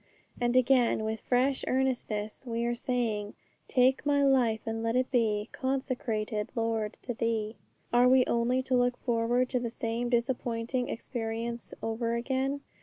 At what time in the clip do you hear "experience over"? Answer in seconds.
10.89-12.15